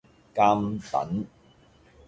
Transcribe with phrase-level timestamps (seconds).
[0.33, 1.27] 監躉